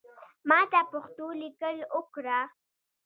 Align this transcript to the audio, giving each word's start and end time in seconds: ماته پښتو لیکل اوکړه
ماته 0.49 0.81
پښتو 0.91 1.25
لیکل 1.41 1.77
اوکړه 1.95 2.39